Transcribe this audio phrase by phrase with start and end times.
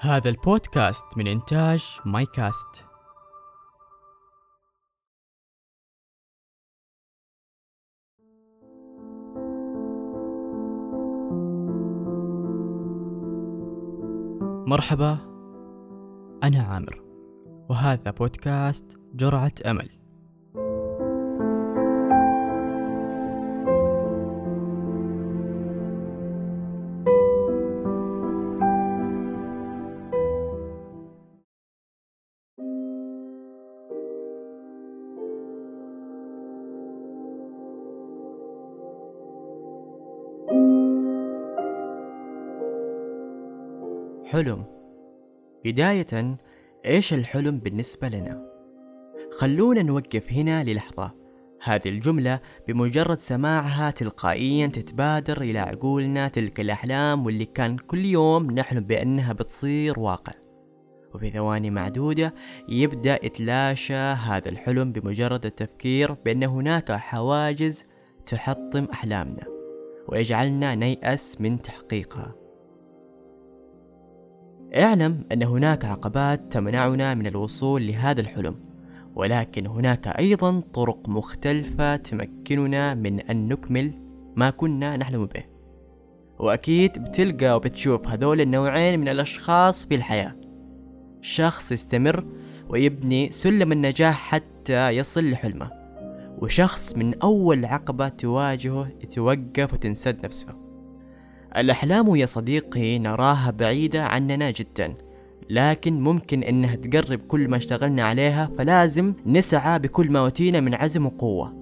[0.00, 2.84] هذا البودكاست من إنتاج مايكاست.
[14.66, 15.18] مرحبا
[16.42, 17.02] أنا عامر
[17.70, 19.97] وهذا بودكاست جرعة أمل.
[44.30, 44.64] حلم.
[45.64, 46.36] بداية
[46.86, 48.48] إيش الحلم بالنسبة لنا؟
[49.38, 51.14] خلونا نوقف هنا للحظة.
[51.62, 58.80] هذه الجملة بمجرد سماعها تلقائيا تتبادر إلى عقولنا تلك الأحلام واللي كان كل يوم نحلم
[58.80, 60.32] بأنها بتصير واقع.
[61.14, 62.34] وفي ثواني معدودة
[62.68, 67.84] يبدأ يتلاشى هذا الحلم بمجرد التفكير بأن هناك حواجز
[68.26, 69.46] تحطم أحلامنا.
[70.08, 72.47] ويجعلنا نيأس من تحقيقها.
[74.76, 78.54] اعلم أن هناك عقبات تمنعنا من الوصول لهذا الحلم
[79.14, 83.92] ولكن هناك أيضا طرق مختلفة تمكننا من أن نكمل
[84.36, 85.44] ما كنا نحلم به.
[86.38, 90.36] وأكيد بتلقى وبتشوف هذول النوعين من الأشخاص في الحياة.
[91.20, 92.24] شخص يستمر
[92.68, 95.70] ويبني سلم النجاح حتى يصل لحلمه
[96.38, 100.67] وشخص من أول عقبة تواجهه يتوقف وتنسد نفسه.
[101.58, 104.94] الأحلام يا صديقي نراها بعيدة عننا جدا
[105.50, 111.06] لكن ممكن إنها تقرب كل ما اشتغلنا عليها فلازم نسعى بكل ما اوتينا من عزم
[111.06, 111.58] وقوة.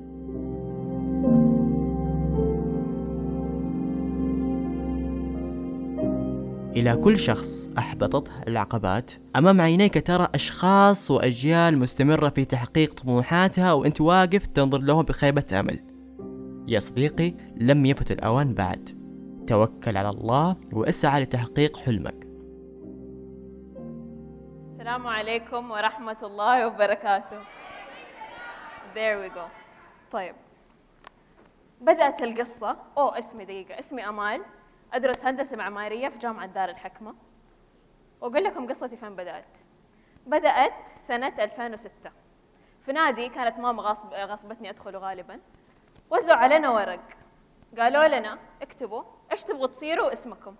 [6.76, 14.00] إلى كل شخص أحبطته العقبات أمام عينيك ترى أشخاص وأجيال مستمرة في تحقيق طموحاتها وأنت
[14.00, 15.78] واقف تنظر لهم بخيبة أمل.
[16.68, 18.95] يا صديقي لم يفت الأوان بعد.
[19.46, 22.26] توكل على الله واسعى لتحقيق حلمك.
[24.66, 27.40] السلام عليكم ورحمة الله وبركاته.
[28.94, 29.48] There we go.
[30.10, 30.34] طيب.
[31.80, 32.76] بدأت القصة.
[32.98, 33.78] أو اسمي دقيقة.
[33.78, 34.42] اسمي أمال.
[34.92, 37.14] أدرس هندسة معمارية في جامعة دار الحكمة.
[38.20, 39.58] وأقول لكم قصتي فين بدأت.
[40.26, 42.10] بدأت سنة 2006
[42.80, 45.40] في نادي كانت ماما غصب غصبتني أدخله غالبا.
[46.10, 47.25] وزعوا علينا ورق.
[47.78, 50.56] قالوا لنا اكتبوا إيش تبغوا تصيروا اسمكم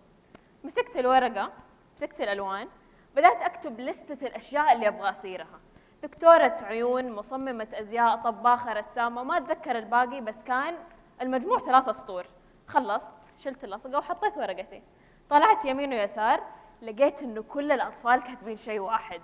[0.64, 1.52] مسكت الورقة
[1.96, 2.68] مسكت الألوان
[3.16, 5.60] بدأت أكتب لستة الأشياء اللي أبغى أصيرها.
[6.02, 10.74] دكتورة عيون مصممة أزياء طباخة رسامة ما أتذكر الباقي بس كان
[11.20, 12.26] المجموع ثلاثة سطور.
[12.66, 14.82] خلصت شلت اللصقة وحطيت ورقتي.
[15.30, 16.42] طلعت يمين ويسار
[16.82, 19.22] لقيت إنه كل الأطفال كاتبين شيء واحد.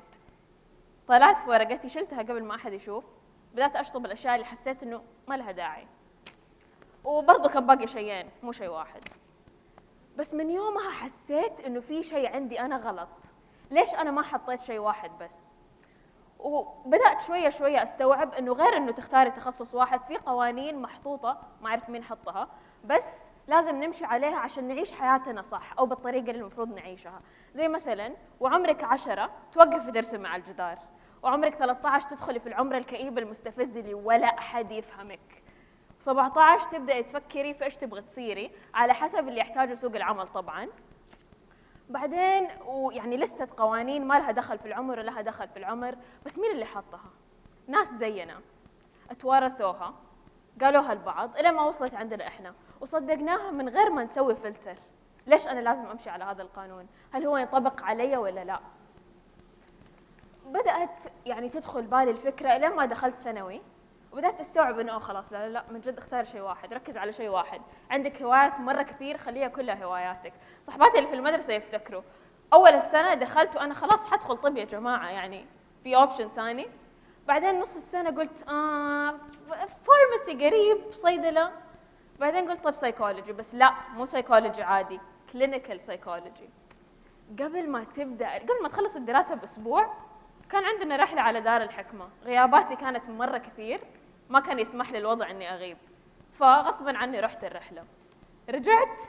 [1.06, 3.04] طلعت في ورقتي شلتها قبل ما أحد يشوف.
[3.53, 5.87] بدأت أشطب الأشياء اللي حسيت إنه ما لها داعي.
[7.04, 9.02] وبرضه كان باقي شيئين مو شيء واحد.
[10.16, 13.08] بس من يومها حسيت إنه في شيء عندي أنا غلط.
[13.70, 15.46] ليش أنا ما حطيت شيء واحد بس؟
[16.38, 21.91] وبدأت شوية شوية أستوعب إنه غير إنه تختاري تخصص واحد في قوانين محطوطة ما أعرف
[21.91, 22.48] مين حطها
[22.84, 27.20] بس لازم نمشي عليها عشان نعيش حياتنا صح أو بالطريقة اللي المفروض نعيشها.
[27.54, 30.78] زي مثلا وعمرك عشرة توقفي ترسم مع الجدار
[31.22, 35.41] وعمرك 13 تدخلي في العمر الكئيب المستفز اللي ولا أحد يفهمك.
[36.02, 40.68] 17 تبدأي تفكري في إيش تبغي تصيري على حسب اللي يحتاجه سوق العمل طبعا.
[41.88, 45.96] بعدين ويعني لستة قوانين ما لها دخل في العمر ولا لها دخل في العمر
[46.26, 47.10] بس مين اللي حطها؟
[47.66, 48.41] ناس زينا.
[49.10, 49.94] اتوارثوها
[50.62, 52.54] قالوها البعض إلى ما وصلت عندنا إحنا.
[52.80, 54.76] وصدقناها من غير ما نسوي فلتر.
[55.26, 58.60] ليش أنا لازم أمشي على هذا القانون؟ هل هو ينطبق علي ولا لا؟
[60.46, 63.60] بدأت يعني تدخل بالي الفكرة إلى ما دخلت ثانوي.
[64.12, 67.62] وبدأت أستوعب إنه خلاص لا لا من جد اختار شيء واحد ركز على شيء واحد.
[67.90, 70.32] عندك هوايات مرة كثير خليها كلها هواياتك.
[70.64, 72.02] صحباتي اللي في المدرسة يفتكروا.
[72.53, 75.47] أول السنة دخلت وأنا خلاص حدخل طب يا جماعة يعني
[75.84, 76.68] في option ثاني.
[77.26, 79.14] بعدين نص السنة قلت آه
[79.56, 81.53] pharmacy قريب صيدلة.
[82.20, 85.00] بعدين قلت طب سايكولوجي بس لا مو سايكولوجي عادي
[85.33, 86.50] clinical psychology
[87.41, 89.94] قبل ما تبدأ قبل ما تخلص الدراسة بأسبوع
[90.50, 92.08] كان عندنا رحلة على دار الحكمة.
[92.24, 93.80] غياباتي كانت مرة كثير.
[94.32, 95.78] ما كان يسمح لي الوضع إني أغيب.
[96.32, 97.84] فغصبا عني رحت الرحلة.
[98.50, 99.02] رجعت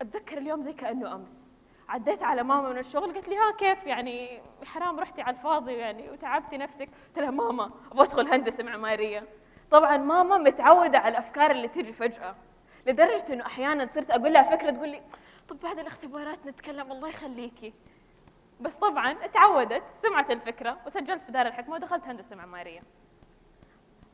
[0.00, 1.58] أتذكر اليوم زي كأنه أمس.
[1.88, 6.10] عديت على ماما من الشغل قالت لي ها كيف؟ يعني حرام رحتي على الفاضي يعني
[6.10, 6.88] وتعبتي نفسك.
[7.06, 9.28] قلت لها ماما أبغى أدخل هندسة معمارية.
[9.70, 12.34] طبعا ماما متعودة على الأفكار اللي تجي فجأة
[12.86, 15.02] لدرجة إنه أحيانا صرت أقول لها فكرة تقول لي
[15.48, 17.72] طب بعد الاختبارات نتكلم الله يخليكي.
[18.60, 22.82] بس طبعا تعودت سمعت الفكرة وسجلت في دار الحكمة ودخلت هندسة معمارية.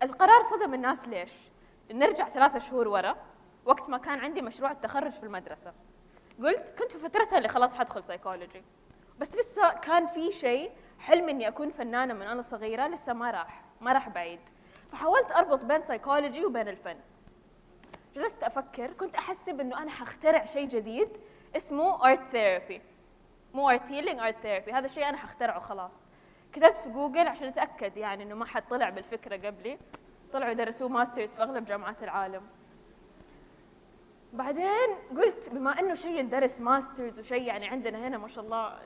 [0.02, 1.32] القرار صدم الناس ليش؟
[1.92, 3.16] نرجع ثلاثة شهور ورا
[3.64, 5.72] وقت ما كان عندي مشروع التخرج في المدرسة.
[6.42, 8.62] قلت كنت في فترتها اللي خلاص حدخل سيكولوجي
[9.18, 13.64] بس لسه كان في شيء حلم إني أكون فنانة من أنا صغيرة لسه ما راح
[13.80, 14.40] ما راح بعيد.
[14.92, 16.96] فحاولت أربط بين سيكولوجي وبين الفن.
[18.14, 21.08] جلست أفكر كنت أحسب إنه أنا حخترع شيء جديد
[21.56, 22.82] اسمه art therapy
[23.54, 26.08] مو art healing art therapy هذا الشيء أنا حخترعه خلاص.
[26.52, 29.78] كتبت في جوجل عشان أتأكد يعني إنه ما حد طلع بالفكرة قبلي.
[30.32, 32.42] طلعوا درسوه masters في أغلب جامعات العالم.
[34.32, 38.78] بعدين قلت بما إنه شيء درس masters وشيء يعني عندنا هنا ما شاء الله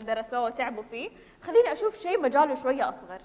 [0.00, 1.10] درسوه وتعبوا فيه
[1.42, 3.20] خليني أشوف شيء مجاله شوية أصغر.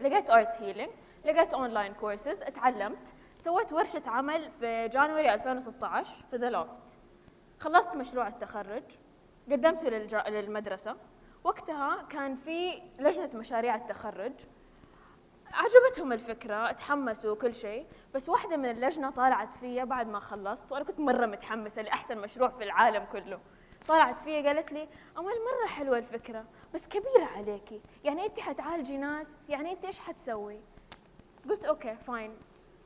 [0.00, 0.90] لقيت art healing
[1.24, 6.98] لقيت online courses اتعلمت سويت ورشة عمل في January 2016 في The Loft
[7.60, 8.82] خلصت مشروع التخرج
[9.50, 9.88] قدمته
[10.28, 10.96] للمدرسة.
[11.44, 14.32] وقتها كان في لجنة مشاريع التخرج.
[15.52, 20.84] عجبتهم الفكرة تحمسوا وكل شيء بس واحدة من اللجنة طالعت فيا بعد ما خلصت وأنا
[20.84, 23.40] كنت مرة متحمسة لأحسن مشروع في العالم كله.
[23.88, 24.88] طلعت فيا قالت لي
[25.18, 26.44] أمال مرة حلوة الفكرة
[26.74, 27.80] بس كبيرة عليكي.
[28.04, 30.60] يعني أنت حتعالجي ناس يعني أنت إيش حتسوي؟
[31.48, 32.36] قلت أوكي fine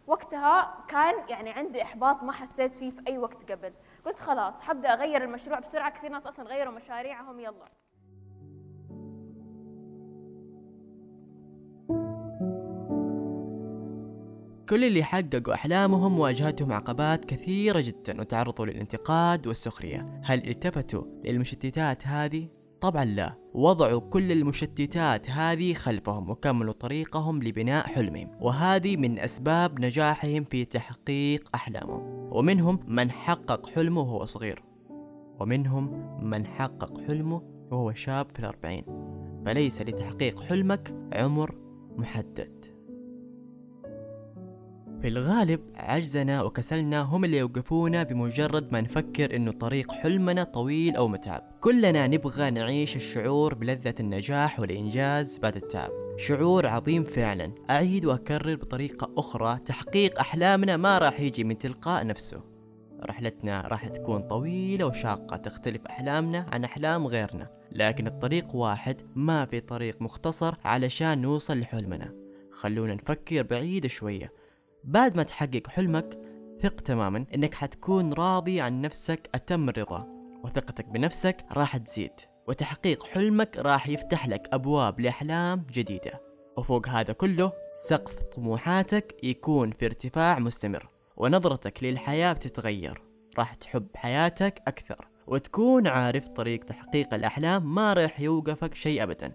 [0.07, 3.73] وقتها كان يعني عندي إحباط ما حسيت فيه في أي وقت قبل.
[4.07, 7.69] قلت خلاص حبدأ أغير المشروع بسرعة كثير ناس أصلا غيروا مشاريعهم يلا.
[14.69, 20.21] كل اللي حققوا أحلامهم واجهتهم عقبات كثيرة جدا وتعرضوا للانتقاد والسخرية.
[20.25, 22.49] هل التفتوا للمشتتات هذه؟
[22.81, 23.35] طبعا لا.
[23.55, 28.31] وضعوا كل المشتتات هذه خلفهم وكملوا طريقهم لبناء حلمهم.
[28.41, 32.03] وهذه من أسباب نجاحهم في تحقيق أحلامهم.
[32.33, 34.63] ومنهم من حقق حلمه وهو صغير.
[35.41, 38.85] ومنهم من حقق حلمه وهو شاب في الأربعين.
[39.47, 41.55] فليس لتحقيق حلمك عمر
[41.97, 42.78] محدد.
[45.03, 51.09] في الغالب عجزنا وكسلنا هم اللي يوقفونا بمجرد ما نفكر إنه طريق حلمنا طويل أو
[51.09, 51.43] متعب.
[51.61, 55.91] كلنا نبغى نعيش الشعور بلذة النجاح والإنجاز بعد التعب.
[56.17, 57.53] شعور عظيم فعلا.
[57.71, 62.41] أعيد وأكرر بطريقة أخرى تحقيق أحلامنا ما راح يجي من تلقاء نفسه.
[63.05, 67.51] رحلتنا راح تكون طويلة وشاقة تختلف أحلامنا عن أحلام غيرنا.
[67.73, 72.15] لكن الطريق واحد ما في طريق مختصر علشان نوصل لحلمنا.
[72.51, 74.38] خلونا نفكر بعيد شوية.
[74.89, 76.19] بعد ما تحقق حلمك
[76.61, 80.07] ثق تماما إنك حتكون راضي عن نفسك أتم الرضا
[80.45, 82.13] وثقتك بنفسك راح تزيد
[82.47, 86.21] وتحقيق حلمك راح يفتح لك أبواب لأحلام جديدة.
[86.57, 93.03] وفوق هذا كله سقف طموحاتك يكون في ارتفاع مستمر ونظرتك للحياة بتتغير.
[93.39, 99.33] راح تحب حياتك أكثر وتكون عارف طريق تحقيق الأحلام ما راح يوقفك شيء ابدا.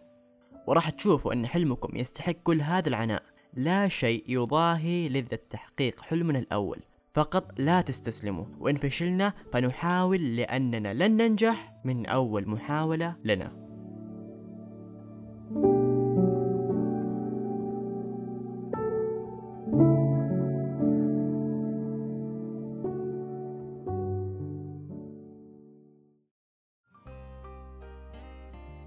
[0.67, 3.32] وراح تشوفوا إن حلمكم يستحق كل هذا العناء.
[3.55, 6.79] لا شيء يضاهي لذة تحقيق حلمنا الأول.
[7.13, 8.45] فقط لا تستسلموا.
[8.59, 13.63] وإن فشلنا فنحاول لأننا لن ننجح من أول محاولة لنا.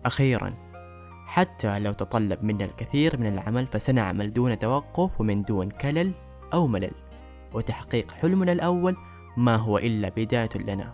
[0.07, 0.66] أخيرا
[1.27, 6.13] حتى لو تطلب منا الكثير من العمل فسنعمل دون توقف ومن دون كلل
[6.53, 6.93] أو ملل.
[7.55, 8.97] وتحقيق حلمنا الأول
[9.37, 10.93] ما هو إلا بداية لنا.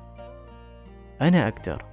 [1.21, 1.85] أنا أقدر.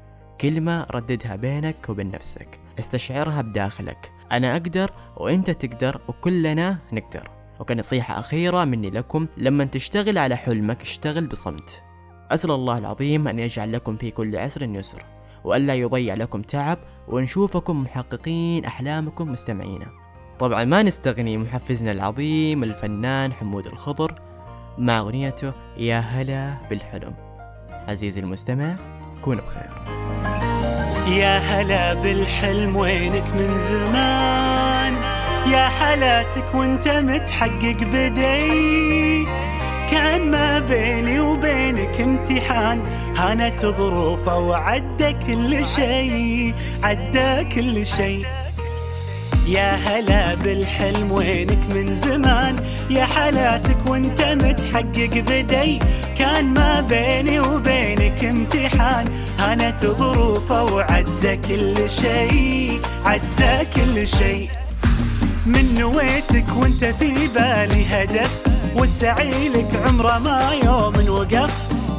[0.42, 2.60] كلمة رددها بينك وبين نفسك.
[2.80, 4.12] استشعرها بداخلك.
[4.32, 7.30] أنا أقدر وإنت تقدر وكلنا نقدر.
[7.60, 9.28] وكنصيحة أخيرة مني لكم.
[9.38, 11.84] لما تشتغل على حلمك اشتغل بصمت.
[12.32, 15.06] أسأل الله العظيم أن يجعل لكم في كل عسر يسر.
[15.44, 16.78] وألا يضيع لكم تعب
[17.08, 19.88] ونشوفكم محققين أحلامكم مستمعينا
[20.40, 24.22] طبعا ما نستغني محفزنا العظيم الفنان حمود الخضر
[24.78, 27.14] مع أغنيته يا هلا بالحلم.
[27.88, 28.76] عزيزي المستمع
[29.22, 29.70] كون بخير.
[31.18, 34.94] يا هلا بالحلم وينك من زمان؟
[35.52, 39.09] يا حلاتك وانت متحقق بدي
[39.92, 42.82] كان ما بيني وبينك امتحان.
[43.18, 46.54] هانت ظروفه وعدى كل شيء
[46.84, 48.26] عدى كل شيء.
[49.48, 52.56] يا هلا بالحلم وينك من زمان.
[52.90, 55.80] يا حالاتك وانت متحقق بدي.
[56.18, 59.06] كان ما بيني وبينك امتحان.
[59.40, 64.50] هانت ظروفه وعدى كل شيء عدى كل شيء.
[65.46, 68.29] من نويتك وانت في بالي هدف.
[68.76, 71.52] والسعي لك عمره ما يوم وقف.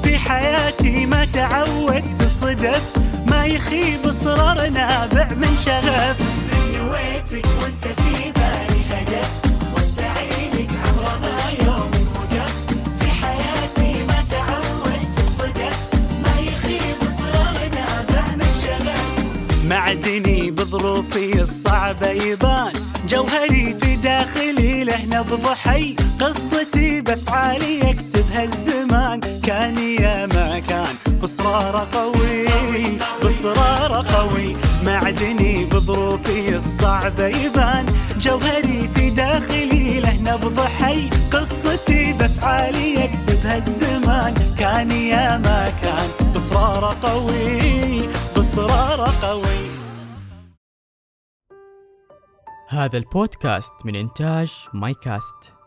[0.03, 2.83] في حياتي ما تعودت صدف
[3.27, 6.17] ما يخيب اصرار نابع من شغف.
[6.21, 9.31] من نويتك وانت في بالي هدف.
[9.75, 12.53] والسعيدك عمره ما يوم وقف.
[13.01, 15.79] في حياتي ما تعودت الصدف
[16.23, 19.67] ما يخيب اصرار نابع من شغف.
[19.69, 22.90] معدني بظروفي الصعبة يبان.
[23.11, 29.21] جوهري في داخلي له نبض حي قصتي بأفعالي يكتبها الزمان.
[29.21, 32.47] كان يا ما كان بصرار قوي
[33.25, 34.57] بصرار قوي.
[34.87, 37.87] معدني بظروفي الصعبة يبان.
[38.21, 44.35] جوهري في داخلي له نبض حي قصتي بأفعالي يكتبها الزمان.
[44.59, 48.03] كان يا ما كان بصرار قوي
[48.37, 49.60] بصرار قوي.
[52.73, 55.60] هذا البودكاست من إنتاج ماي كاست